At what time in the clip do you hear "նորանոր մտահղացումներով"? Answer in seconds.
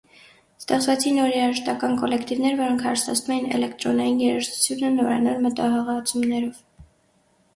4.97-6.57